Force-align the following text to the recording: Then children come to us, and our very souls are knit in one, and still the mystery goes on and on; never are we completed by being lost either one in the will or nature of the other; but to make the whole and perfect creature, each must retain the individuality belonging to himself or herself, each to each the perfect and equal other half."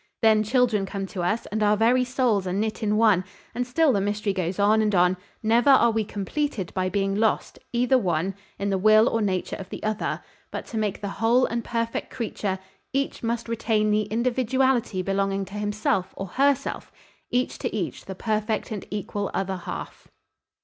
Then 0.23 0.41
children 0.43 0.87
come 0.87 1.05
to 1.05 1.21
us, 1.21 1.45
and 1.51 1.61
our 1.61 1.77
very 1.77 2.03
souls 2.03 2.47
are 2.47 2.53
knit 2.53 2.81
in 2.81 2.97
one, 2.97 3.23
and 3.53 3.67
still 3.67 3.93
the 3.93 4.01
mystery 4.01 4.33
goes 4.33 4.57
on 4.57 4.81
and 4.81 4.95
on; 4.95 5.15
never 5.43 5.69
are 5.69 5.91
we 5.91 6.03
completed 6.03 6.73
by 6.73 6.89
being 6.89 7.13
lost 7.13 7.59
either 7.71 7.99
one 7.99 8.33
in 8.57 8.71
the 8.71 8.79
will 8.79 9.07
or 9.07 9.21
nature 9.21 9.57
of 9.57 9.69
the 9.69 9.83
other; 9.83 10.23
but 10.49 10.65
to 10.65 10.77
make 10.79 11.01
the 11.01 11.09
whole 11.21 11.45
and 11.45 11.63
perfect 11.63 12.09
creature, 12.09 12.57
each 12.93 13.21
must 13.21 13.47
retain 13.47 13.91
the 13.91 14.11
individuality 14.11 15.03
belonging 15.03 15.45
to 15.45 15.53
himself 15.53 16.15
or 16.17 16.25
herself, 16.25 16.91
each 17.29 17.59
to 17.59 17.71
each 17.75 18.05
the 18.05 18.15
perfect 18.15 18.71
and 18.71 18.87
equal 18.89 19.29
other 19.35 19.55
half." 19.57 20.07